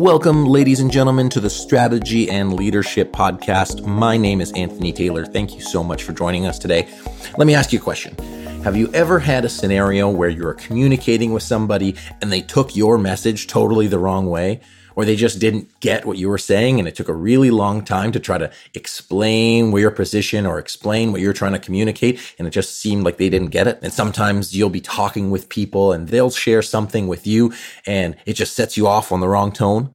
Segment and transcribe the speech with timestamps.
[0.00, 3.84] Welcome, ladies and gentlemen, to the Strategy and Leadership Podcast.
[3.84, 5.26] My name is Anthony Taylor.
[5.26, 6.88] Thank you so much for joining us today.
[7.36, 8.16] Let me ask you a question.
[8.64, 12.96] Have you ever had a scenario where you're communicating with somebody and they took your
[12.96, 14.62] message totally the wrong way?
[14.96, 17.84] Or they just didn't get what you were saying and it took a really long
[17.84, 22.20] time to try to explain your position or explain what you're trying to communicate.
[22.38, 23.78] And it just seemed like they didn't get it.
[23.82, 27.52] And sometimes you'll be talking with people and they'll share something with you
[27.86, 29.94] and it just sets you off on the wrong tone.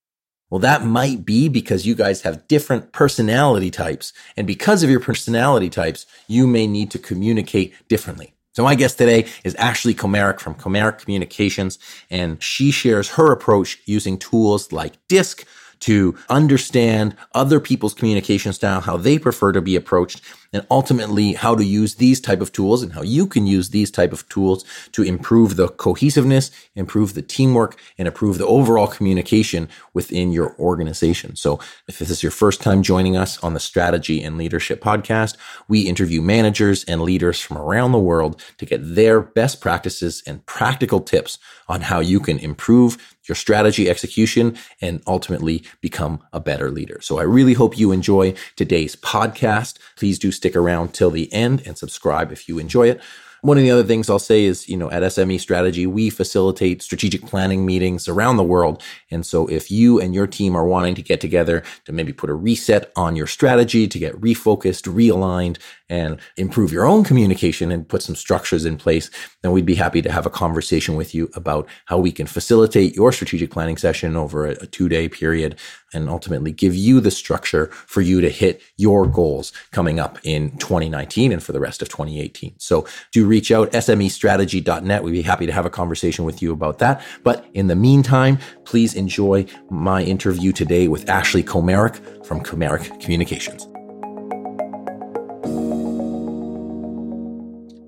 [0.56, 4.14] Well, that might be because you guys have different personality types.
[4.38, 8.36] And because of your personality types, you may need to communicate differently.
[8.54, 11.78] So my guest today is Ashley Komaric from Komaric Communications,
[12.10, 15.46] and she shares her approach using tools like DISC
[15.86, 20.20] to understand other people's communication style, how they prefer to be approached,
[20.52, 23.92] and ultimately how to use these type of tools and how you can use these
[23.92, 29.70] type of tools to improve the cohesiveness, improve the teamwork, and improve the overall communication
[29.94, 31.36] within your organization.
[31.36, 35.38] So if this is your first time joining us on the Strategy and Leadership podcast,
[35.68, 40.44] we interview managers and leaders from around the world to get their best practices and
[40.48, 41.38] practical tips
[41.68, 47.00] on how you can improve your strategy execution and ultimately become a better leader.
[47.02, 49.78] So I really hope you enjoy today's podcast.
[49.96, 53.02] Please do stick around till the end and subscribe if you enjoy it.
[53.46, 56.82] One of the other things I'll say is, you know, at SME Strategy, we facilitate
[56.82, 58.82] strategic planning meetings around the world.
[59.12, 62.32] And so if you and your team are wanting to get together to maybe put
[62.32, 67.88] a reset on your strategy, to get refocused, realigned, and improve your own communication and
[67.88, 69.10] put some structures in place,
[69.42, 72.96] then we'd be happy to have a conversation with you about how we can facilitate
[72.96, 75.58] your strategic planning session over a, a two day period
[75.94, 80.52] and ultimately give you the structure for you to hit your goals coming up in
[80.58, 82.56] 2019 and for the rest of 2018.
[82.58, 85.04] So do reach out smestrategy.net.
[85.04, 87.04] We'd be happy to have a conversation with you about that.
[87.24, 93.68] But in the meantime, please enjoy my interview today with Ashley Komaric from Komaric Communications.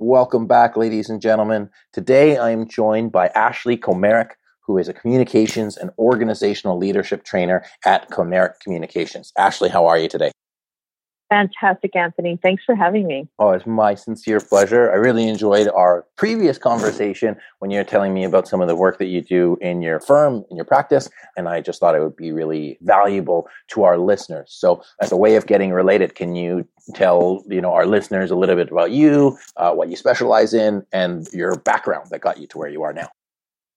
[0.10, 1.70] Welcome back, ladies and gentlemen.
[1.92, 7.66] Today I am joined by Ashley Komaric, who is a communications and organizational leadership trainer
[7.84, 9.34] at Komaric Communications.
[9.38, 10.32] Ashley, how are you today?
[11.30, 12.40] Fantastic, Anthony.
[12.42, 13.28] Thanks for having me.
[13.38, 14.90] Oh, it's my sincere pleasure.
[14.90, 18.98] I really enjoyed our previous conversation when you're telling me about some of the work
[19.00, 22.16] that you do in your firm, in your practice, and I just thought it would
[22.16, 24.56] be really valuable to our listeners.
[24.58, 28.36] So, as a way of getting related, can you tell you know our listeners a
[28.36, 32.48] little bit about you, uh, what you specialize in, and your background that got you
[32.48, 33.10] to where you are now?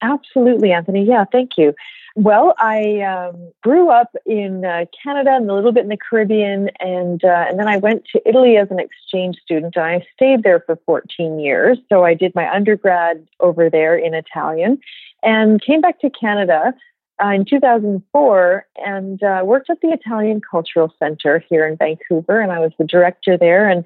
[0.03, 1.05] Absolutely, Anthony.
[1.05, 1.75] Yeah, thank you.
[2.17, 6.71] Well, I um, grew up in uh, Canada and a little bit in the Caribbean,
[6.81, 9.77] and uh, and then I went to Italy as an exchange student.
[9.77, 11.79] And I stayed there for 14 years.
[11.89, 14.79] So I did my undergrad over there in Italian,
[15.23, 16.75] and came back to Canada
[17.23, 22.51] uh, in 2004 and uh, worked at the Italian Cultural Center here in Vancouver, and
[22.51, 23.85] I was the director there, and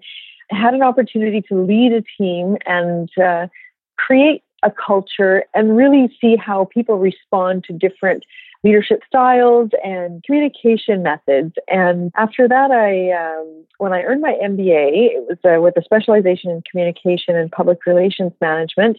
[0.50, 3.48] had an opportunity to lead a team and uh,
[3.96, 8.24] create a culture and really see how people respond to different
[8.64, 11.52] leadership styles and communication methods.
[11.68, 15.82] And after that, I um, when I earned my MBA, it was uh, with a
[15.82, 18.98] specialization in communication and public relations management.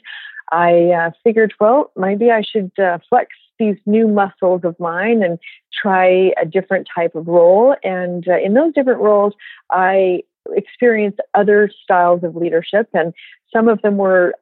[0.51, 5.39] I uh, figured, well, maybe I should uh, flex these new muscles of mine and
[5.73, 7.75] try a different type of role.
[7.83, 9.33] And uh, in those different roles,
[9.71, 10.21] I
[10.51, 13.13] experienced other styles of leadership, and
[13.51, 14.35] some of them were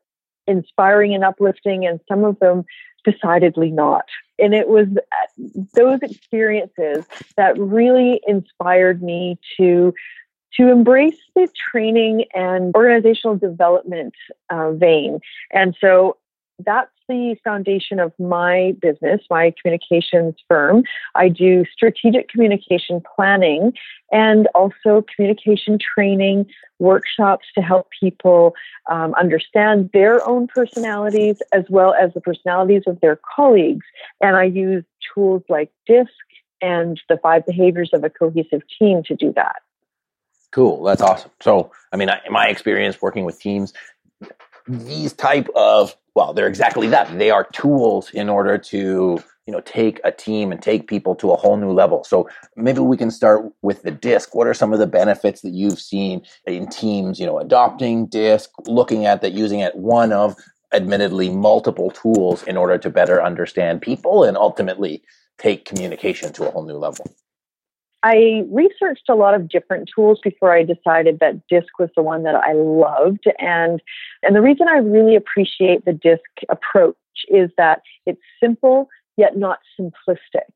[0.47, 2.65] inspiring and uplifting, and some of them
[3.03, 4.05] decidedly not.
[4.39, 4.87] And it was
[5.73, 7.05] those experiences
[7.37, 9.93] that really inspired me to
[10.57, 14.13] to embrace the training and organizational development
[14.51, 15.19] uh, vein.
[15.51, 16.17] And so
[16.59, 20.83] that's the foundation of my business, my communications firm.
[21.15, 23.73] I do strategic communication planning
[24.11, 26.45] and also communication training
[26.79, 28.55] workshops to help people
[28.89, 33.85] um, understand their own personalities as well as the personalities of their colleagues.
[34.21, 34.83] And I use
[35.13, 36.09] tools like DISC
[36.61, 39.57] and the five behaviors of a cohesive team to do that.
[40.51, 40.83] Cool.
[40.83, 41.31] That's awesome.
[41.41, 43.73] So, I mean, in my experience working with teams,
[44.67, 47.17] these type of well, they're exactly that.
[47.17, 51.31] They are tools in order to, you know, take a team and take people to
[51.31, 52.03] a whole new level.
[52.03, 54.35] So maybe we can start with the disc.
[54.35, 58.51] What are some of the benefits that you've seen in teams, you know, adopting disc,
[58.67, 60.35] looking at that, using it one of
[60.71, 65.03] admittedly multiple tools in order to better understand people and ultimately
[65.37, 67.05] take communication to a whole new level?
[68.03, 72.23] I researched a lot of different tools before I decided that DISC was the one
[72.23, 73.25] that I loved.
[73.39, 73.81] And,
[74.21, 76.97] and the reason I really appreciate the DISC approach
[77.29, 80.51] is that it's simple yet not simplistic.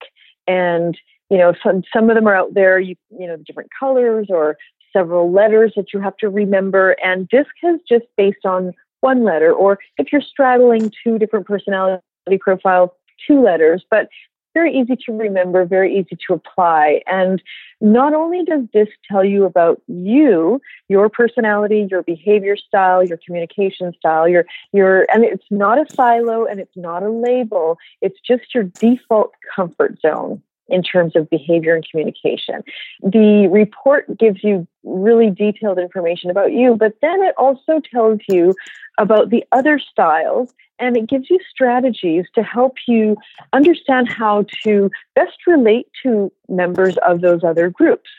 [0.46, 0.98] And,
[1.30, 4.58] you know, some, some of them are out there, you, you know, different colors or
[4.92, 6.98] several letters that you have to remember.
[7.04, 12.02] And DISC is just based on one letter, or if you're straddling two different personality
[12.40, 12.90] profiles,
[13.26, 13.86] two letters.
[13.90, 14.10] But
[14.58, 17.02] very easy to remember, very easy to apply.
[17.06, 17.42] And
[17.80, 20.60] not only does this tell you about you,
[20.90, 26.46] your personality, your behavior style, your communication style, your your and it's not a silo
[26.46, 27.78] and it's not a label.
[28.02, 32.64] It's just your default comfort zone in terms of behavior and communication.
[33.02, 38.56] The report gives you really detailed information about you, but then it also tells you
[38.98, 43.18] about the other styles and it gives you strategies to help you
[43.54, 48.10] understand how to best relate to members of those other groups.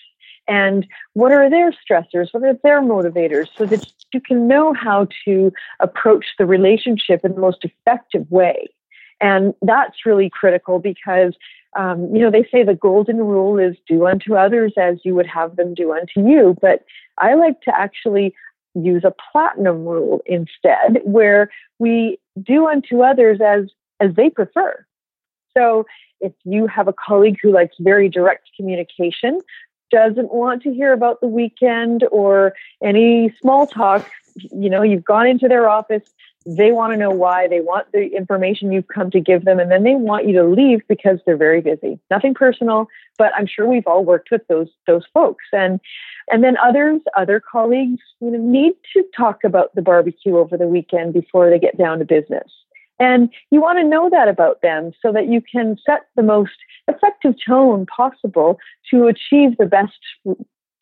[0.48, 2.28] And what are their stressors?
[2.32, 3.48] What are their motivators?
[3.56, 8.68] So that you can know how to approach the relationship in the most effective way.
[9.20, 11.34] And that's really critical because
[11.76, 15.26] um, you know, they say the golden rule is do unto others as you would
[15.26, 16.56] have them do unto you.
[16.60, 16.84] But
[17.18, 18.34] I like to actually
[18.74, 23.66] use a platinum rule instead, where we do unto others as
[24.00, 24.84] as they prefer.
[25.56, 25.86] So
[26.20, 29.40] if you have a colleague who likes very direct communication,
[29.90, 34.08] doesn't want to hear about the weekend or any small talk,
[34.52, 36.02] you know, you've gone into their office,
[36.56, 39.70] they want to know why, they want the information you've come to give them, and
[39.70, 41.98] then they want you to leave because they're very busy.
[42.10, 45.44] Nothing personal, but I'm sure we've all worked with those those folks.
[45.52, 45.78] And
[46.30, 50.66] and then others, other colleagues, you know, need to talk about the barbecue over the
[50.66, 52.50] weekend before they get down to business.
[52.98, 56.56] And you want to know that about them so that you can set the most
[56.88, 58.58] effective tone possible
[58.90, 59.98] to achieve the best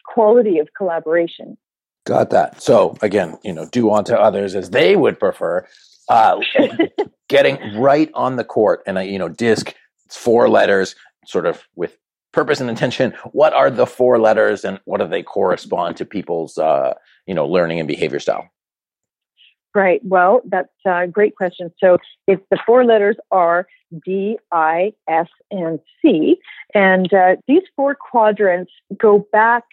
[0.05, 1.59] quality of collaboration.
[2.07, 2.63] Got that.
[2.63, 5.67] So again, you know, do unto others as they would prefer.
[6.09, 6.41] Uh,
[7.29, 9.75] getting right on the court, and I, you know, disc.
[10.05, 10.95] It's four letters,
[11.27, 11.99] sort of with
[12.33, 13.13] purpose and intention.
[13.33, 16.95] What are the four letters, and what do they correspond to people's, uh,
[17.27, 18.49] you know, learning and behavior style?
[19.75, 20.01] Right.
[20.05, 21.73] Well, that's a great question.
[21.79, 21.99] So
[22.29, 23.67] it's the four letters are
[24.05, 26.37] D, I, S, and C.
[26.73, 29.65] And uh, these four quadrants go back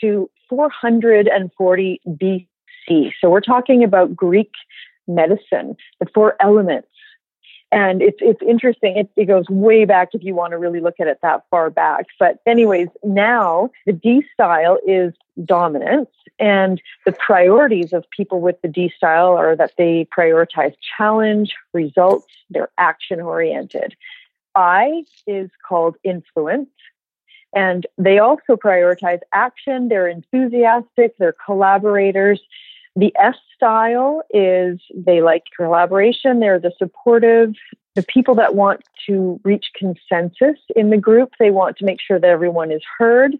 [0.00, 3.12] to 440 BC.
[3.20, 4.52] So we're talking about Greek
[5.06, 6.88] medicine, the four elements.
[7.70, 8.96] And it's it's interesting.
[8.96, 11.68] It, it goes way back if you want to really look at it that far
[11.68, 12.06] back.
[12.18, 15.12] But anyways, now the D style is
[15.44, 16.08] dominance,
[16.38, 22.32] and the priorities of people with the D style are that they prioritize challenge, results,
[22.48, 23.94] they're action oriented.
[24.54, 26.70] I is called influence,
[27.54, 29.88] and they also prioritize action.
[29.88, 32.40] They're enthusiastic, they're collaborators.
[32.96, 37.54] The S style is they like collaboration, they're the supportive,
[37.94, 41.32] the people that want to reach consensus in the group.
[41.38, 43.36] They want to make sure that everyone is heard.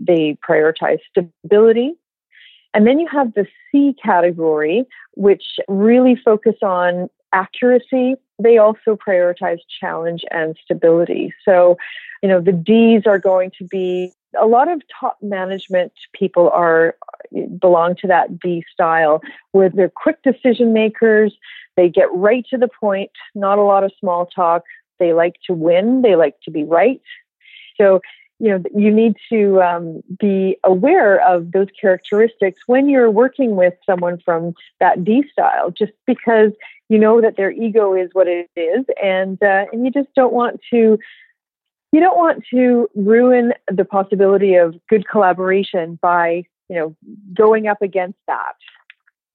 [0.00, 1.94] They prioritize stability.
[2.72, 8.14] And then you have the C category, which really focus on accuracy.
[8.38, 11.34] They also prioritize challenge and stability.
[11.44, 11.76] So
[12.24, 14.10] you know, the D's are going to be
[14.40, 16.96] a lot of top management people are
[17.58, 19.20] belong to that D style
[19.52, 21.34] where they're quick decision makers.
[21.76, 24.62] They get right to the point, not a lot of small talk.
[24.98, 26.00] They like to win.
[26.00, 27.02] They like to be right.
[27.76, 28.00] So,
[28.38, 33.74] you know, you need to um, be aware of those characteristics when you're working with
[33.84, 36.52] someone from that D style, just because
[36.88, 40.32] you know that their ego is what it is, and uh, and you just don't
[40.32, 40.98] want to
[41.92, 46.96] you don't want to ruin the possibility of good collaboration by you know
[47.32, 48.54] going up against that.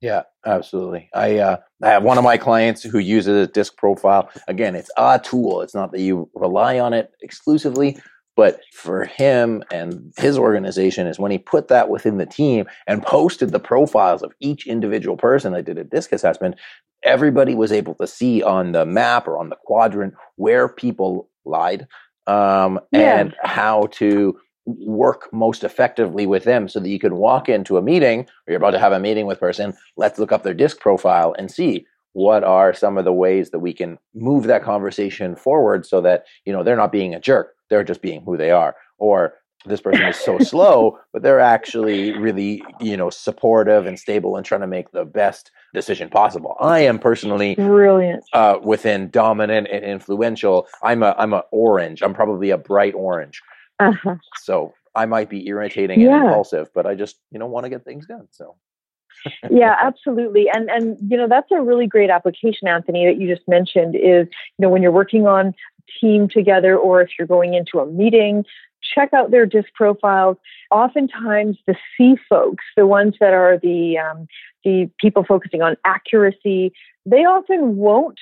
[0.01, 1.09] Yeah absolutely.
[1.13, 4.29] I uh, i have one of my clients who uses a disc profile.
[4.47, 5.61] Again it's a tool.
[5.61, 7.97] It's not that you rely on it exclusively
[8.39, 13.03] but for him and his organization is when he put that within the team and
[13.03, 16.55] posted the profiles of each individual person that did a disc assessment
[17.03, 21.85] everybody was able to see on the map or on the quadrant where people lied
[22.27, 23.19] um, yeah.
[23.19, 27.81] and how to work most effectively with them so that you can walk into a
[27.81, 30.79] meeting or you're about to have a meeting with person let's look up their disc
[30.79, 35.35] profile and see what are some of the ways that we can move that conversation
[35.35, 38.51] forward so that you know they're not being a jerk they're just being who they
[38.51, 39.33] are or
[39.65, 44.45] this person is so slow, but they're actually really, you know, supportive and stable and
[44.45, 46.55] trying to make the best decision possible.
[46.59, 50.67] I am personally brilliant uh, within dominant and influential.
[50.83, 52.01] I'm a I'm a orange.
[52.01, 53.41] I'm probably a bright orange.
[53.79, 54.15] Uh-huh.
[54.43, 56.15] So I might be irritating yeah.
[56.15, 58.27] and impulsive, but I just you know want to get things done.
[58.31, 58.55] So
[59.51, 60.49] yeah, absolutely.
[60.53, 64.27] And and you know that's a really great application, Anthony, that you just mentioned is
[64.27, 65.53] you know when you're working on
[65.99, 68.45] team together or if you're going into a meeting,
[68.81, 70.37] check out their disc profiles.
[70.71, 74.27] Oftentimes, the C folks, the ones that are the um,
[74.63, 76.73] the people focusing on accuracy,
[77.05, 78.19] they often won't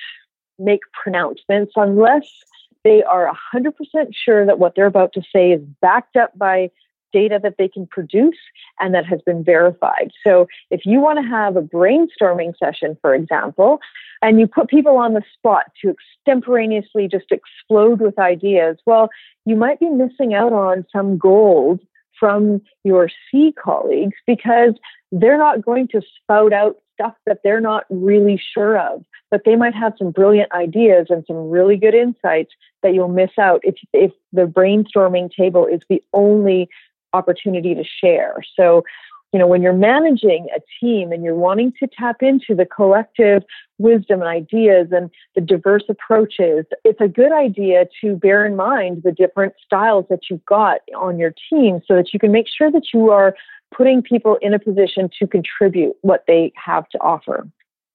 [0.58, 2.26] make pronouncements unless
[2.84, 3.72] they are 100%
[4.12, 6.70] sure that what they're about to say is backed up by
[7.12, 8.38] data that they can produce
[8.80, 10.10] and that has been verified.
[10.26, 13.80] So if you want to have a brainstorming session, for example,
[14.22, 19.08] and you put people on the spot to extemporaneously just explode with ideas, well,
[19.44, 21.80] you might be missing out on some gold
[22.18, 24.74] from your C colleagues because
[25.12, 29.54] they're not going to spout out stuff that they're not really sure of, but they
[29.54, 33.76] might have some brilliant ideas and some really good insights that you'll miss out if,
[33.92, 36.68] if the brainstorming table is the only
[37.12, 38.36] opportunity to share.
[38.56, 38.84] So,
[39.32, 43.42] you know, when you're managing a team and you're wanting to tap into the collective
[43.76, 49.02] wisdom and ideas and the diverse approaches, it's a good idea to bear in mind
[49.04, 52.70] the different styles that you've got on your team so that you can make sure
[52.70, 53.34] that you are
[53.74, 57.46] putting people in a position to contribute what they have to offer.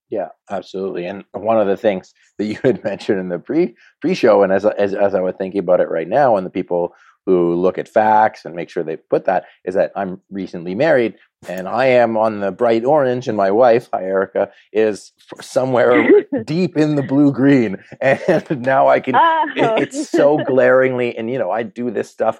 [0.09, 1.07] Yeah, absolutely.
[1.07, 4.53] And one of the things that you had mentioned in the pre pre show, and
[4.53, 6.93] as as as I was thinking about it right now, and the people
[7.25, 11.15] who look at facts and make sure they put that is that I'm recently married
[11.47, 15.11] and I am on the bright orange, and my wife, hi Erica, is
[15.41, 17.83] somewhere deep in the blue green.
[18.01, 19.49] And now I can, oh.
[19.55, 22.39] it, it's so glaringly, and you know, I do this stuff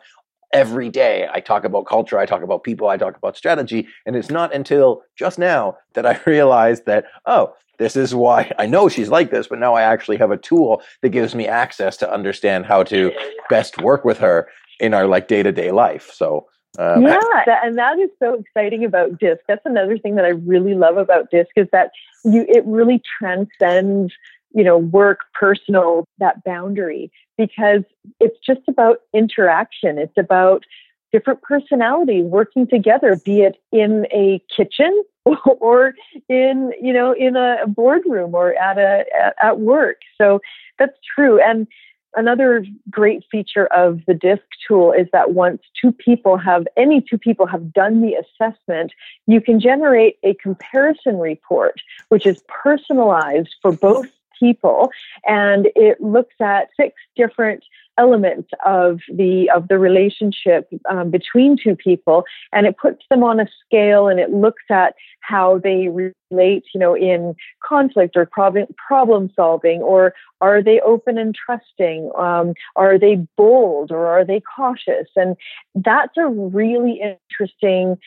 [0.54, 1.28] every day.
[1.32, 3.88] I talk about culture, I talk about people, I talk about strategy.
[4.06, 8.68] And it's not until just now that I realized that, oh, this is why I
[8.68, 11.98] know she's like this, but now I actually have a tool that gives me access
[11.98, 13.12] to understand how to
[13.50, 14.48] best work with her
[14.80, 16.12] in our like day to day life.
[16.14, 16.48] So
[16.80, 19.42] um, yeah, that, and that is so exciting about DISC.
[19.48, 21.92] That's another thing that I really love about DISC is that
[22.24, 24.14] you it really transcends
[24.54, 27.84] you know work personal that boundary because
[28.20, 29.98] it's just about interaction.
[29.98, 30.64] It's about
[31.12, 35.04] different personalities working together, be it in a kitchen
[35.60, 35.94] or
[36.28, 39.06] in you know in a boardroom or at a
[39.42, 39.98] at work.
[40.18, 40.40] So
[40.80, 41.68] that's true, and
[42.16, 47.18] another great feature of the DISC tool is that once two people have, any two
[47.18, 48.92] people have done the assessment,
[49.28, 51.76] you can generate a comparison report,
[52.10, 54.08] which is personalized for both
[54.40, 54.92] people.
[55.26, 57.64] And it looks at six different
[57.98, 63.40] elements of the of the relationship um, between two people and it puts them on
[63.40, 68.68] a scale and it looks at how they relate you know in conflict or problem
[68.88, 72.12] problem solving or are they open and trusting?
[72.18, 75.08] Um, are they bold or are they cautious?
[75.16, 75.38] And
[75.74, 77.98] that's a really interesting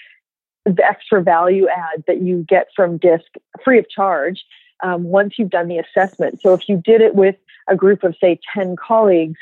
[0.83, 3.25] extra value add that you get from disc
[3.65, 4.45] free of charge
[4.83, 6.43] um, once you've done the assessment.
[6.43, 7.37] So if you did it with
[7.69, 9.39] a group of say 10 colleagues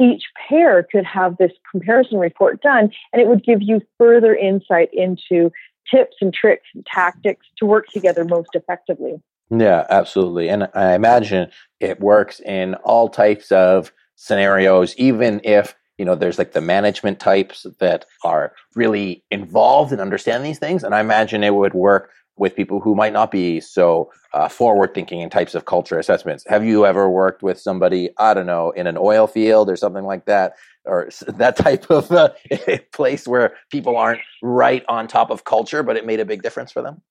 [0.00, 4.88] each pair could have this comparison report done and it would give you further insight
[4.92, 5.50] into
[5.90, 9.20] tips and tricks and tactics to work together most effectively.
[9.50, 10.48] Yeah, absolutely.
[10.48, 11.50] And I imagine
[11.80, 17.18] it works in all types of scenarios, even if you know there's like the management
[17.18, 22.10] types that are really involved in understanding these things and i imagine it would work
[22.38, 26.44] with people who might not be so uh, forward thinking in types of culture assessments.
[26.48, 30.04] Have you ever worked with somebody, I don't know, in an oil field or something
[30.04, 30.54] like that,
[30.84, 32.30] or that type of uh,
[32.92, 36.72] place where people aren't right on top of culture, but it made a big difference
[36.72, 37.02] for them?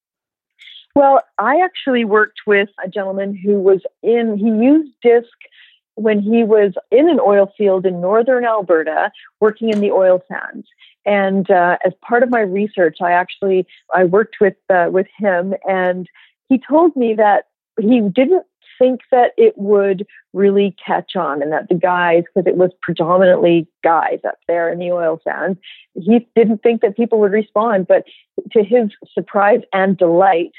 [0.95, 5.29] Well, I actually worked with a gentleman who was in, he used DISC
[5.93, 10.67] when he was in an oil field in northern Alberta working in the oil sands.
[11.07, 15.55] And uh, as part of my research, I actually I worked with uh, with him,
[15.67, 16.07] and
[16.49, 17.45] he told me that
[17.79, 18.45] he didn't
[18.77, 23.67] think that it would really catch on, and that the guys, because it was predominantly
[23.83, 25.57] guys up there in the oil sands,
[25.95, 27.87] he didn't think that people would respond.
[27.87, 28.03] But
[28.51, 30.51] to his surprise and delight,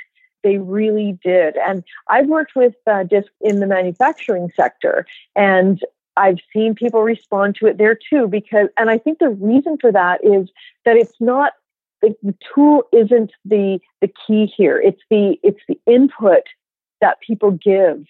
[0.42, 1.56] they really did.
[1.58, 5.84] And I've worked with uh, DISC in the manufacturing sector, and
[6.18, 9.92] I've seen people respond to it there too because, and I think the reason for
[9.92, 10.50] that is
[10.84, 11.52] that it's not
[12.02, 14.80] the, the tool isn't the the key here.
[14.80, 16.42] It's the it's the input
[17.00, 18.04] that people give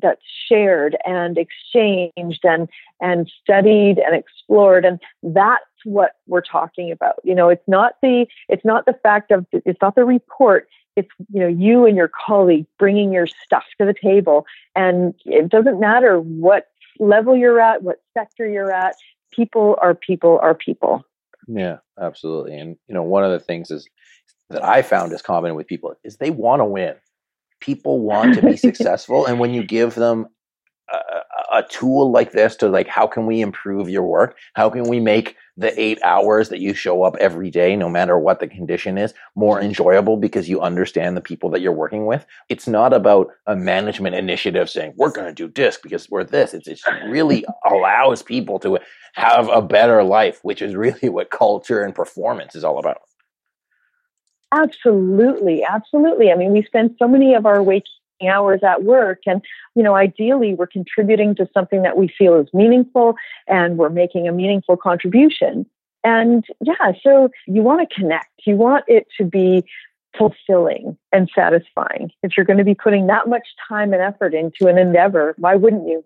[0.00, 2.68] that's shared and exchanged and
[3.00, 8.26] and studied and explored and that's what we're talking about you know it's not the
[8.48, 12.08] it's not the fact of it's not the report it's you know you and your
[12.08, 16.68] colleague bringing your stuff to the table and it doesn't matter what
[16.98, 18.94] level you're at, what sector you're at.
[19.32, 21.04] People are people are people.
[21.48, 22.56] Yeah, absolutely.
[22.58, 23.88] And you know, one of the things is
[24.50, 26.94] that I found is common with people is they want to win.
[27.60, 30.26] People want to be successful, and when you give them
[30.92, 34.84] a, a tool like this to like how can we improve your work how can
[34.84, 38.48] we make the eight hours that you show up every day no matter what the
[38.48, 42.24] condition is more enjoyable because you understand the people that you're working with.
[42.48, 46.54] It's not about a management initiative saying we're going to do disc because we're this.
[46.54, 48.78] It's, it really allows people to
[49.14, 52.98] have a better life which is really what culture and performance is all about.
[54.52, 56.30] Absolutely, absolutely.
[56.30, 57.86] I mean, we spend so many of our waking
[58.28, 59.20] hours at work.
[59.26, 59.42] And
[59.74, 63.14] you know ideally we're contributing to something that we feel is meaningful
[63.46, 65.66] and we're making a meaningful contribution.
[66.04, 68.30] And yeah so you want to connect.
[68.46, 69.64] You want it to be
[70.16, 72.10] fulfilling and satisfying.
[72.22, 75.56] If you're going to be putting that much time and effort into an endeavor why
[75.56, 76.04] wouldn't you?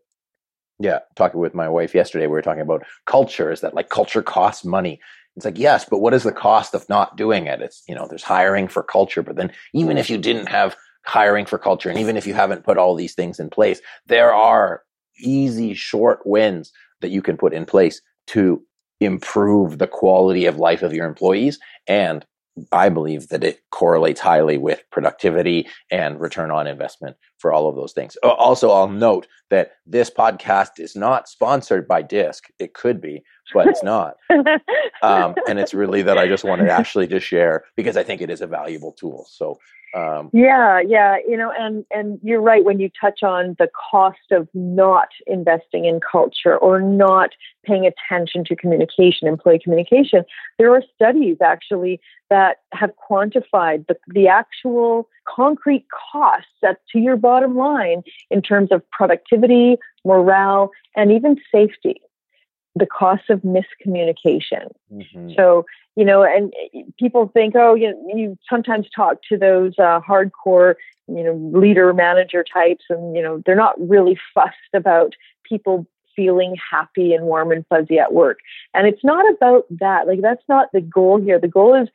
[0.79, 3.51] Yeah talking with my wife yesterday we were talking about culture.
[3.51, 5.01] Is that like culture costs money?
[5.37, 7.61] It's like, yes, but what is the cost of not doing it?
[7.61, 10.75] It's, you know, there's hiring for culture, but then even if you didn't have
[11.07, 14.33] hiring for culture, and even if you haven't put all these things in place, there
[14.33, 14.83] are
[15.19, 18.63] easy, short wins that you can put in place to
[19.01, 22.25] improve the quality of life of your employees and
[22.73, 27.77] I believe that it correlates highly with productivity and return on investment for all of
[27.77, 28.17] those things.
[28.23, 32.45] Also, I'll note that this podcast is not sponsored by Disc.
[32.59, 33.23] It could be,
[33.53, 34.17] but it's not.
[35.03, 38.31] um, and it's really that I just wanted Ashley to share because I think it
[38.31, 39.27] is a valuable tool.
[39.29, 39.59] So
[39.95, 44.31] um, yeah, yeah, you know, and and you're right when you touch on the cost
[44.31, 47.31] of not investing in culture or not
[47.65, 50.25] paying attention to communication, employee communication.
[50.59, 57.17] There are studies actually that have quantified the, the actual concrete costs that to your
[57.17, 62.01] bottom line in terms of productivity, morale, and even safety
[62.77, 64.71] the cost of miscommunication.
[64.93, 65.31] Mm-hmm.
[65.35, 65.65] So,
[65.97, 66.53] you know, and
[66.99, 70.75] people think, oh, you know, you sometimes talk to those uh, hardcore,
[71.09, 76.55] you know, leader manager types, and, you know, they're not really fussed about people feeling
[76.71, 78.39] happy and warm and fuzzy at work.
[78.75, 80.07] And it's not about that.
[80.07, 81.41] Like, that's not the goal here.
[81.41, 81.89] The goal is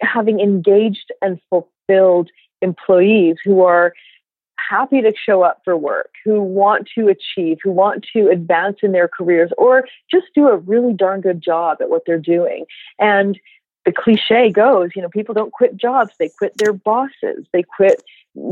[0.00, 3.94] having engaged and fulfilled employees who are
[4.68, 8.92] happy to show up for work, who want to achieve, who want to advance in
[8.92, 12.66] their careers, or just do a really darn good job at what they're doing.
[12.98, 13.38] And
[13.84, 18.02] the cliche goes, you know, people don't quit jobs, they quit their bosses, they quit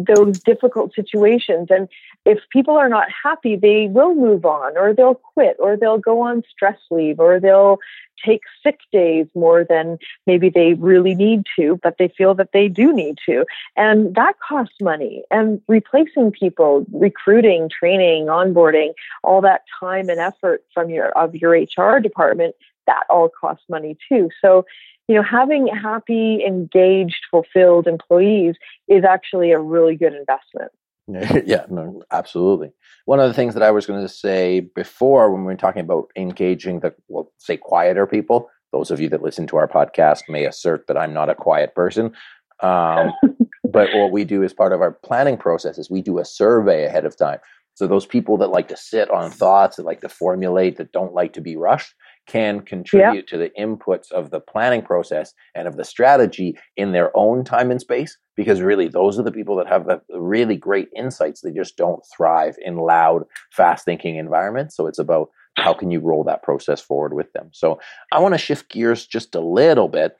[0.06, 1.68] those difficult situations.
[1.70, 1.88] And
[2.24, 6.22] if people are not happy, they will move on, or they'll quit, or they'll go
[6.22, 7.78] on stress leave, or they'll
[8.24, 12.68] take sick days more than maybe they really need to, but they feel that they
[12.68, 13.44] do need to.
[13.76, 15.22] And that costs money.
[15.30, 21.52] And replacing people, recruiting, training, onboarding, all that time and effort from your of your
[21.52, 22.54] HR department,
[22.86, 24.30] that all costs money too.
[24.40, 24.64] So
[25.08, 28.56] you know, having happy, engaged, fulfilled employees
[28.88, 30.72] is actually a really good investment.
[31.46, 32.72] yeah, no, absolutely.
[33.04, 35.82] One of the things that I was going to say before when we were talking
[35.82, 40.22] about engaging the, well, say, quieter people, those of you that listen to our podcast
[40.28, 42.12] may assert that I'm not a quiet person.
[42.60, 43.12] Um,
[43.70, 46.84] but what we do as part of our planning process is we do a survey
[46.84, 47.38] ahead of time.
[47.74, 51.14] So those people that like to sit on thoughts, that like to formulate, that don't
[51.14, 51.94] like to be rushed,
[52.26, 53.30] can contribute yeah.
[53.30, 57.70] to the inputs of the planning process and of the strategy in their own time
[57.70, 61.40] and space because really those are the people that have the really great insights.
[61.40, 64.76] They just don't thrive in loud fast thinking environments.
[64.76, 67.48] So it's about how can you roll that process forward with them.
[67.52, 67.80] So
[68.12, 70.16] i want to shift gears just a little bit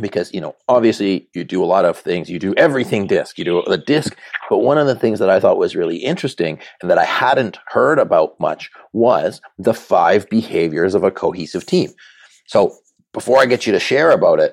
[0.00, 2.30] because you know obviously you do a lot of things.
[2.30, 3.38] You do everything disc.
[3.38, 4.16] You do the disc.
[4.48, 7.58] But one of the things that i thought was really interesting and that i hadn't
[7.66, 11.90] heard about much was the five behaviors of a cohesive team.
[12.46, 12.76] So
[13.12, 14.52] before i get you to share about it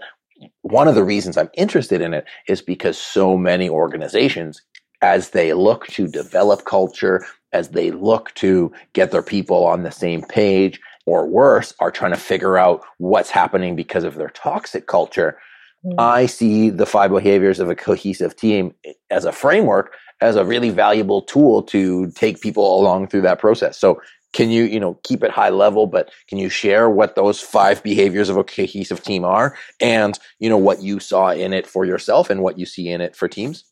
[0.62, 4.62] one of the reasons i'm interested in it is because so many organizations
[5.02, 9.92] as they look to develop culture as they look to get their people on the
[9.92, 14.88] same page or worse, are trying to figure out what's happening because of their toxic
[14.88, 15.40] culture.
[15.84, 16.00] Mm-hmm.
[16.00, 18.76] I see the five behaviors of a cohesive team
[19.10, 23.80] as a framework, as a really valuable tool to take people along through that process.
[23.80, 24.02] So,
[24.34, 27.82] can you, you know, keep it high level, but can you share what those five
[27.82, 31.86] behaviors of a cohesive team are, and you know what you saw in it for
[31.86, 33.64] yourself and what you see in it for teams?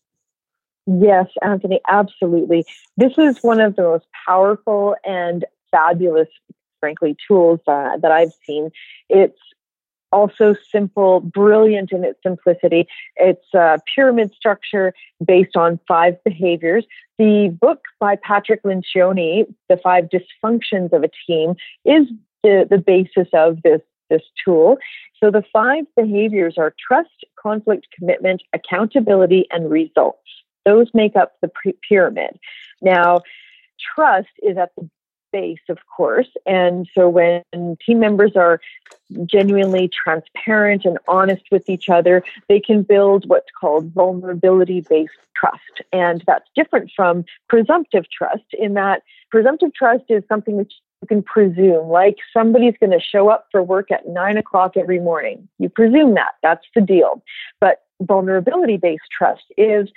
[0.88, 2.63] Yes, Anthony, absolutely.
[2.95, 6.30] This is one of the most powerful and fabulous
[6.79, 8.71] frankly, tools uh, that I've seen.
[9.09, 9.39] It's
[10.11, 12.88] also simple, brilliant in its simplicity.
[13.17, 16.85] It's a pyramid structure based on five behaviors.
[17.17, 22.07] The book by Patrick Lencioni, The Five Dysfunctions of a Team, is
[22.43, 24.77] the, the basis of this, this tool.
[25.21, 30.19] So the five behaviors are trust, conflict, commitment, accountability, and results.
[30.65, 31.51] Those make up the
[31.88, 32.39] pyramid.
[32.81, 33.21] Now,
[33.95, 34.89] trust is at the
[35.36, 36.30] base, of course.
[36.45, 37.43] And so when
[37.86, 38.62] team members are
[39.26, 45.82] genuinely transparent and honest with each other, they can build what's called vulnerability based trust.
[45.91, 51.21] And that's different from presumptive trust in that presumptive trust is something which you can
[51.21, 55.50] presume, like somebody's going to show up for work at nine o'clock every morning.
[55.60, 56.36] You presume that.
[56.41, 57.21] That's the deal.
[57.60, 59.89] But vulnerability based trust is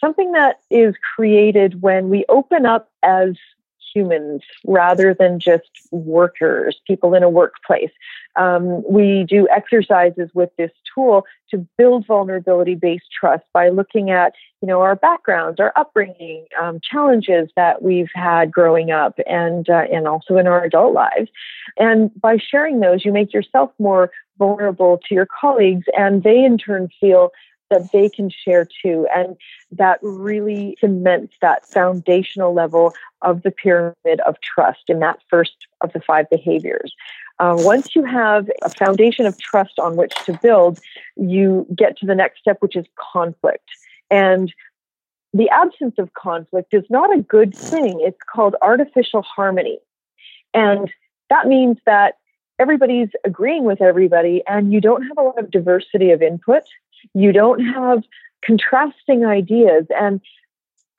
[0.00, 3.34] something that is created when we open up as
[3.94, 7.90] humans rather than just workers, people in a workplace.
[8.36, 14.32] Um, we do exercises with this tool to build vulnerability based trust by looking at,
[14.60, 19.84] you know, our backgrounds, our upbringing, um, challenges that we've had growing up, and uh,
[19.92, 21.30] and also in our adult lives.
[21.78, 26.58] And by sharing those, you make yourself more vulnerable to your colleagues, and they in
[26.58, 27.30] turn feel
[27.74, 29.06] that they can share too.
[29.14, 29.36] And
[29.72, 35.92] that really cements that foundational level of the pyramid of trust in that first of
[35.92, 36.94] the five behaviors.
[37.40, 40.78] Uh, once you have a foundation of trust on which to build,
[41.16, 43.68] you get to the next step, which is conflict.
[44.10, 44.54] And
[45.32, 47.98] the absence of conflict is not a good thing.
[48.00, 49.80] It's called artificial harmony.
[50.52, 50.92] And
[51.28, 52.14] that means that
[52.60, 56.62] everybody's agreeing with everybody and you don't have a lot of diversity of input.
[57.12, 58.02] You don't have
[58.44, 60.20] contrasting ideas and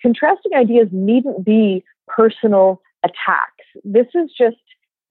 [0.02, 3.66] contrasting ideas needn't be personal attacks.
[3.84, 4.58] This is just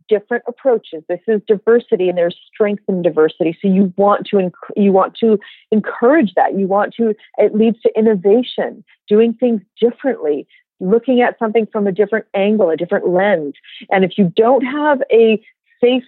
[0.08, 1.02] different approaches.
[1.08, 3.56] This is diversity and there's strength in diversity.
[3.60, 5.38] So you want to, you want to
[5.70, 6.58] encourage that.
[6.58, 10.46] You want to, it leads to innovation, doing things differently,
[10.80, 13.54] looking at something from a different angle, a different lens.
[13.90, 15.42] And if you don't have a
[15.82, 16.04] safe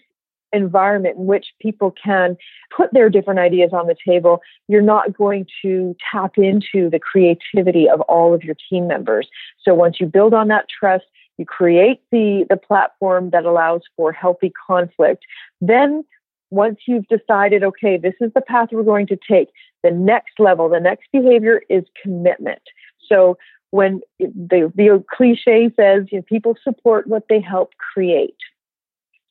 [0.52, 2.36] environment in which people can
[2.74, 7.88] put their different ideas on the table, you're not going to tap into the creativity
[7.88, 9.28] of all of your team members.
[9.62, 11.04] So once you build on that trust,
[11.38, 15.24] you create the, the platform that allows for healthy conflict.
[15.60, 16.04] Then
[16.50, 19.48] once you've decided, okay, this is the path we're going to take,
[19.82, 22.62] the next level, the next behavior is commitment.
[23.08, 23.36] So
[23.70, 28.36] when the, the cliche says, you know, people support what they help create.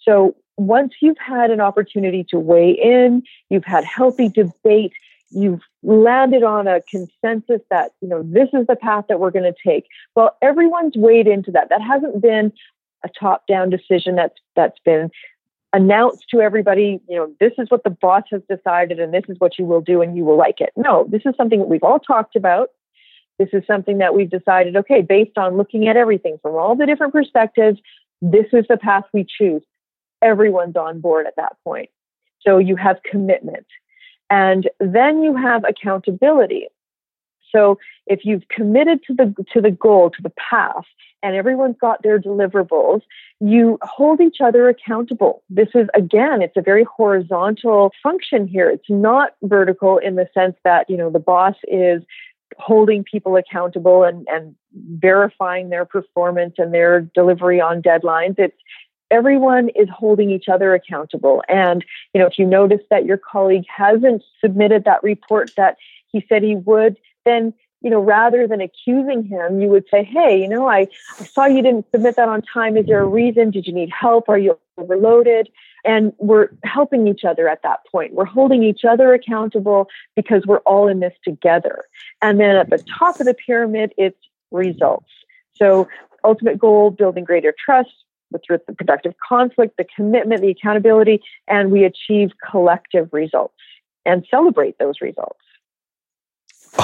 [0.02, 4.94] So once you've had an opportunity to weigh in, you've had healthy debate,
[5.32, 9.52] you've landed on a consensus that, you know, this is the path that we're going
[9.52, 9.86] to take.
[10.16, 11.70] Well, everyone's weighed into that.
[11.70, 12.54] That hasn't been
[13.04, 15.12] a top down decision that's that's been
[15.74, 19.36] announced to everybody, you know, this is what the boss has decided and this is
[19.40, 20.70] what you will do and you will like it.
[20.78, 22.70] No, this is something that we've all talked about.
[23.38, 26.86] This is something that we've decided, okay, based on looking at everything from all the
[26.86, 27.78] different perspectives,
[28.22, 29.62] this is the path we choose
[30.22, 31.90] everyone's on board at that point.
[32.42, 33.66] So you have commitment.
[34.30, 36.68] And then you have accountability.
[37.52, 40.86] So if you've committed to the to the goal, to the path,
[41.24, 43.02] and everyone's got their deliverables,
[43.40, 45.44] you hold each other accountable.
[45.50, 48.70] This is again, it's a very horizontal function here.
[48.70, 52.02] It's not vertical in the sense that, you know, the boss is
[52.58, 58.36] holding people accountable and, and verifying their performance and their delivery on deadlines.
[58.38, 58.58] It's
[59.12, 61.44] everyone is holding each other accountable.
[61.48, 66.26] And, you know, if you notice that your colleague hasn't submitted that report that he
[66.28, 70.48] said he would, then, you know, rather than accusing him, you would say, hey, you
[70.48, 70.88] know, I,
[71.20, 72.78] I saw you didn't submit that on time.
[72.78, 73.52] Is there a reason?
[73.52, 74.28] Did you need help?
[74.30, 75.50] Are you overloaded?
[75.84, 78.14] And we're helping each other at that point.
[78.14, 81.84] We're holding each other accountable because we're all in this together.
[82.24, 84.18] And then at the top of the pyramid, it's
[84.52, 85.12] results.
[85.54, 85.88] So
[86.24, 88.05] ultimate goal, building greater trust,
[88.46, 93.56] through the productive conflict, the commitment, the accountability, and we achieve collective results
[94.06, 95.40] and celebrate those results.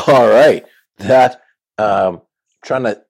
[0.08, 0.66] All right.
[0.98, 1.42] That
[1.78, 2.22] um
[2.64, 3.02] trying to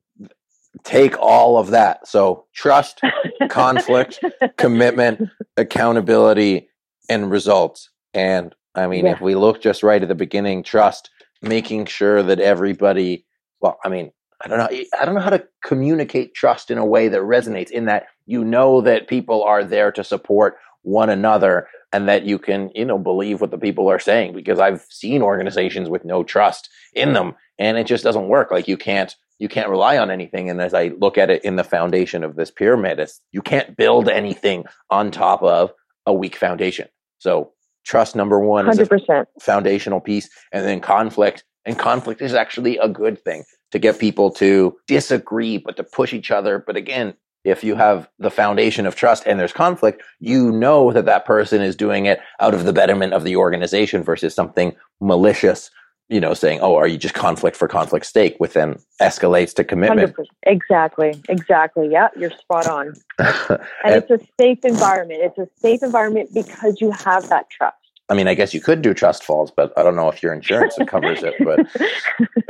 [0.84, 2.08] take all of that.
[2.08, 3.02] So trust,
[3.50, 4.24] conflict,
[4.58, 6.70] commitment, accountability,
[7.10, 7.90] and results.
[8.14, 9.14] And I mean, yeah.
[9.14, 11.10] if we look just right at the beginning, trust,
[11.42, 13.26] making sure that everybody,
[13.60, 14.12] well, I mean,
[14.44, 14.84] I don't know.
[15.00, 17.70] I don't know how to communicate trust in a way that resonates.
[17.70, 22.40] In that you know that people are there to support one another, and that you
[22.40, 24.34] can, you know, believe what the people are saying.
[24.34, 28.52] Because I've seen organizations with no trust in them, and it just doesn't work.
[28.52, 30.52] Like you can't you can't rely on anything.
[30.52, 33.76] And as I look at it in the foundation of this pyramid, it's, you can't
[33.76, 35.74] build anything on top of
[36.06, 36.88] a weak foundation.
[37.18, 37.52] So
[37.84, 38.72] trust number one 100%.
[38.72, 41.44] is a foundational piece, and then conflict.
[41.66, 46.14] And conflict is actually a good thing to get people to disagree, but to push
[46.14, 46.60] each other.
[46.60, 51.06] But again, if you have the foundation of trust and there's conflict, you know that
[51.06, 55.72] that person is doing it out of the betterment of the organization versus something malicious,
[56.10, 59.64] you know, saying, "Oh, are you just conflict for conflict's sake?" Which then escalates to
[59.64, 60.16] commitment.
[60.16, 60.26] 100%.
[60.44, 61.90] Exactly, exactly.
[61.90, 62.94] Yeah, you're spot on.
[63.18, 63.30] and,
[63.84, 65.22] and it's a safe environment.
[65.24, 67.76] It's a safe environment because you have that trust.
[68.12, 70.34] I mean, I guess you could do trust falls, but I don't know if your
[70.34, 71.34] insurance covers it.
[71.46, 71.66] But,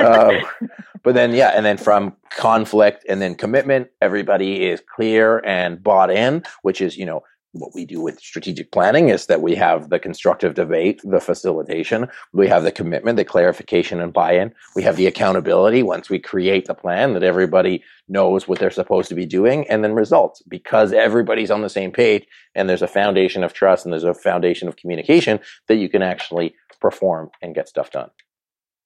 [0.04, 0.40] uh,
[1.04, 6.10] but then yeah, and then from conflict and then commitment, everybody is clear and bought
[6.10, 7.22] in, which is you know
[7.52, 12.08] what we do with strategic planning is that we have the constructive debate, the facilitation,
[12.32, 16.66] we have the commitment, the clarification and buy-in, we have the accountability once we create
[16.66, 20.42] the plan that everybody knows what they're supposed to be doing, and then results.
[20.48, 24.14] Because everybody's on the same page and there's a foundation of trust and there's a
[24.14, 25.38] foundation of communication
[25.68, 28.10] that you can actually perform and get stuff done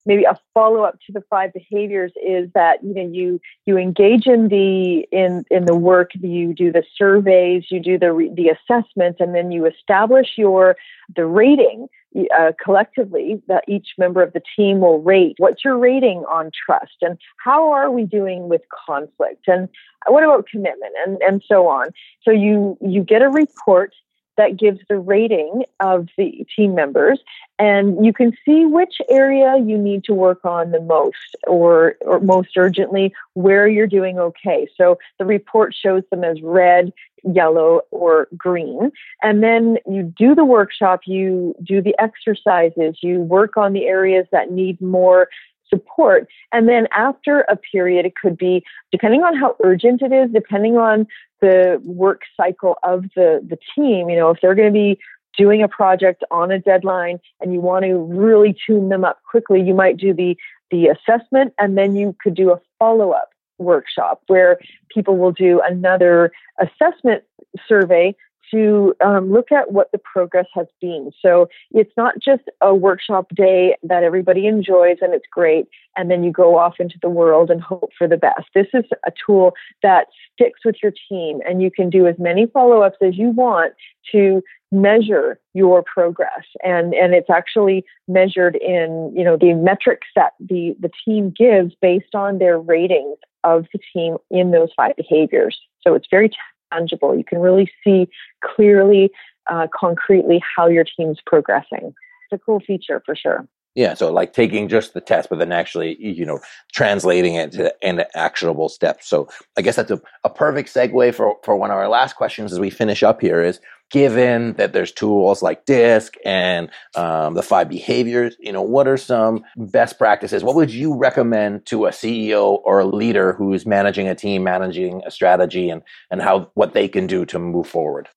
[0.07, 4.27] maybe a follow up to the five behaviors is that you know you you engage
[4.27, 9.21] in the in in the work you do the surveys you do the the assessments
[9.21, 10.77] and then you establish your
[11.15, 11.89] the rating
[12.37, 15.35] uh, collectively that each member of the team will rate.
[15.39, 16.97] What's your rating on trust?
[17.03, 19.47] And how are we doing with conflict?
[19.49, 19.69] And
[20.07, 20.93] what about commitment?
[21.05, 21.89] And and so on.
[22.23, 23.93] So you you get a report
[24.37, 27.21] that gives the rating of the team members.
[27.59, 32.21] And you can see which area you need to work on the most or, or
[32.21, 34.69] most urgently where you're doing okay.
[34.77, 36.93] So the report shows them as red
[37.25, 38.93] yellow or green.
[39.23, 44.27] And then you do the workshop you do the exercises you work on the areas
[44.33, 45.29] that need more
[45.69, 46.29] support.
[46.53, 50.77] And then after a period, it could be, depending on how urgent it is, depending
[50.77, 51.07] on
[51.41, 54.99] the work cycle of the, the team, you know, if they're going to be
[55.37, 59.61] doing a project on a deadline and you want to really tune them up quickly,
[59.61, 60.37] you might do the,
[60.71, 64.59] the assessment and then you could do a follow up workshop where
[64.93, 67.23] people will do another assessment
[67.67, 68.15] survey
[68.51, 71.11] to um, look at what the progress has been.
[71.21, 76.25] So it's not just a workshop day that everybody enjoys and it's great, and then
[76.25, 78.47] you go off into the world and hope for the best.
[78.55, 82.47] This is a tool that sticks with your team, and you can do as many
[82.47, 83.75] follow ups as you want
[84.13, 90.33] to measure your progress and and it's actually measured in you know the metrics that
[90.41, 95.57] the the team gives based on their ratings of the team in those five behaviors
[95.83, 96.29] so it's very
[96.73, 97.17] tangible.
[97.17, 98.09] You can really see
[98.45, 99.11] clearly,
[99.51, 101.95] uh, concretely how your team's progressing.
[102.31, 103.47] It's a cool feature for sure.
[103.77, 106.41] Yeah, so like taking just the test, but then actually, you know,
[106.73, 109.07] translating it into, actionable steps.
[109.07, 112.55] So I guess that's a, a perfect segue for, for one of our last questions
[112.55, 117.43] as we finish up here is given that there's tools like DISC and um, the
[117.43, 120.43] five behaviors, you know, what are some best practices?
[120.43, 125.03] What would you recommend to a CEO or a leader who's managing a team, managing
[125.07, 128.09] a strategy, and and how what they can do to move forward?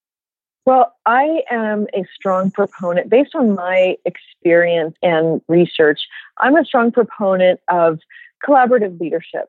[0.65, 6.01] Well, I am a strong proponent, based on my experience and research,
[6.37, 7.99] I'm a strong proponent of
[8.47, 9.45] collaborative leadership,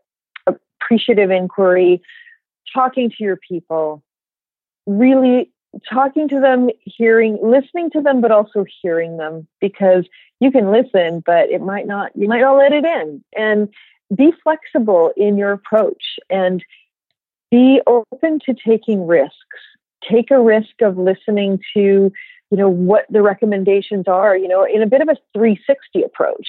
[0.46, 2.00] appreciative inquiry,
[2.72, 4.02] talking to your people,
[4.86, 5.52] really
[5.88, 10.06] talking to them, hearing, listening to them, but also hearing them because
[10.40, 13.22] you can listen, but it might not, you might not let it in.
[13.36, 13.68] And
[14.14, 16.64] be flexible in your approach and
[17.50, 19.36] be open to taking risks.
[20.10, 21.80] Take a risk of listening to,
[22.50, 26.48] you know, what the recommendations are, you know, in a bit of a 360 approach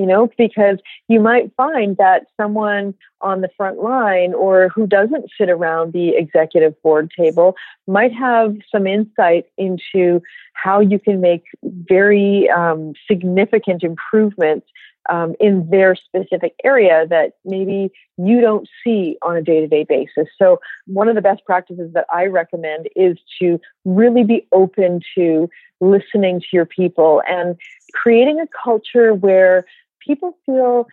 [0.00, 5.26] you know, because you might find that someone on the front line or who doesn't
[5.36, 7.54] sit around the executive board table
[7.86, 10.22] might have some insight into
[10.54, 14.66] how you can make very um, significant improvements
[15.10, 19.84] um, in their specific area that maybe you don't see on a day to day
[19.84, 20.28] basis.
[20.38, 25.50] So, one of the best practices that I recommend is to really be open to
[25.80, 27.56] listening to your people and
[27.92, 29.64] creating a culture where
[30.04, 30.86] people feel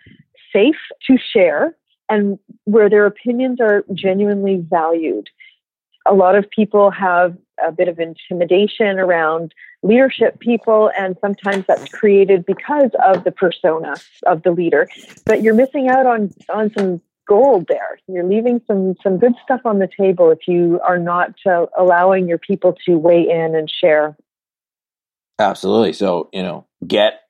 [0.54, 0.76] safe
[1.08, 1.76] to share
[2.10, 5.30] and where their opinions are genuinely valued.
[6.06, 11.90] A lot of people have a bit of intimidation around leadership people, and sometimes that's
[11.90, 14.88] created because of the persona of the leader.
[15.26, 18.00] But you're missing out on, on some gold there.
[18.08, 22.28] You're leaving some some good stuff on the table if you are not uh, allowing
[22.28, 24.18] your people to weigh in and share.
[25.38, 25.94] Absolutely.
[25.94, 27.22] So you know, get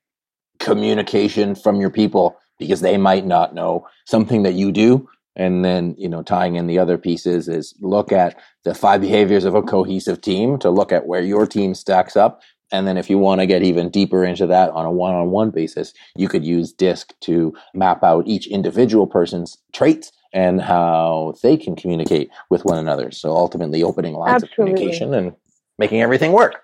[0.58, 5.08] communication from your people because they might not know something that you do.
[5.36, 9.44] And then you know tying in the other pieces is look at the five behaviors
[9.44, 12.42] of a cohesive team to look at where your team stacks up.
[12.70, 15.94] And then if you want to get even deeper into that on a one-on-one basis
[16.16, 21.74] you could use disc to map out each individual person's traits and how they can
[21.74, 23.10] communicate with one another.
[23.10, 24.72] So ultimately opening lines Absolutely.
[24.72, 25.32] of communication and
[25.78, 26.62] making everything work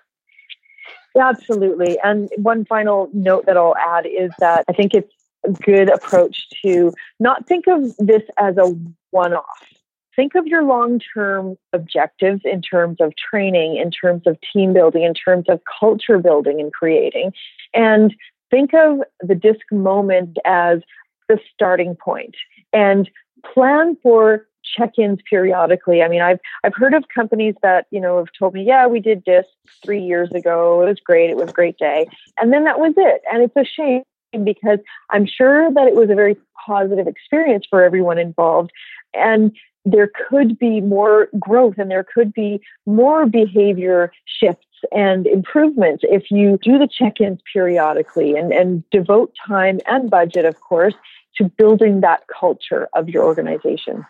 [1.19, 1.97] Absolutely.
[2.03, 5.11] And one final note that I'll add is that I think it's
[5.45, 8.75] a good approach to not think of this as a
[9.11, 9.73] one off.
[10.15, 15.03] Think of your long term objectives in terms of training, in terms of team building,
[15.03, 17.31] in terms of culture building and creating.
[17.73, 18.15] And
[18.49, 20.79] think of the disc moment as
[21.27, 22.35] the starting point
[22.71, 23.09] and
[23.53, 24.47] plan for
[24.77, 26.01] check-ins periodically.
[26.01, 28.99] I mean, I've I've heard of companies that you know have told me, yeah, we
[28.99, 29.45] did this
[29.83, 30.81] three years ago.
[30.81, 31.29] It was great.
[31.29, 32.07] It was a great day,
[32.39, 33.21] and then that was it.
[33.31, 34.03] And it's a shame
[34.43, 38.71] because I'm sure that it was a very positive experience for everyone involved,
[39.13, 46.03] and there could be more growth and there could be more behavior shifts and improvements
[46.09, 50.95] if you do the check-ins periodically and, and devote time and budget, of course,
[51.37, 54.05] to building that culture of your organization.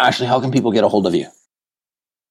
[0.00, 1.26] Ashli, how can people get a hold of you?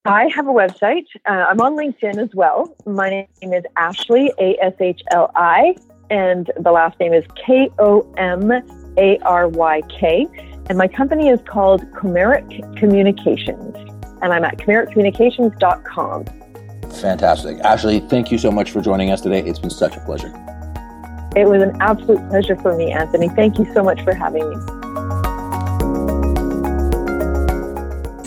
[0.06, 1.06] I have a website.
[1.28, 2.76] Uh, I'm on LinkedIn as well.
[2.86, 5.76] My name is Ashli, A S H L I,
[6.10, 8.52] and the last name is K O M
[8.98, 10.28] A R Y K.
[10.68, 13.76] And my company is called Komaryk Communications,
[14.22, 16.26] and I'm at komarykcommunications.com.
[16.92, 17.58] Fantastic.
[17.58, 19.44] Ashli, thank you so much for joining us today.
[19.44, 20.34] It's been such a pleasure.
[21.36, 23.30] It was an absolute pleasure for me, Anthony.
[23.30, 24.79] Thank you so much for having me.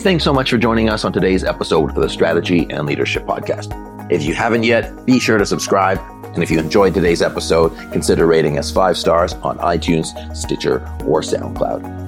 [0.03, 3.71] Thanks so much for joining us on today's episode of the Strategy and Leadership Podcast.
[4.11, 5.97] If you haven't yet, be sure to subscribe.
[6.33, 11.21] And if you enjoyed today's episode, consider rating us five stars on iTunes, Stitcher, or
[11.21, 12.02] SoundCloud.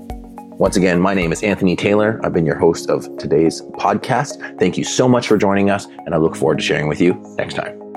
[0.58, 2.20] Once again, my name is Anthony Taylor.
[2.24, 4.58] I've been your host of today's podcast.
[4.58, 7.14] Thank you so much for joining us, and I look forward to sharing with you
[7.38, 7.87] next time.